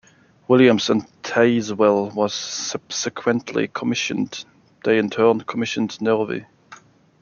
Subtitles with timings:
[0.47, 4.45] Williams and Tazewell was subsequently commissioned;
[4.83, 6.45] they in turn commissioned Nervi.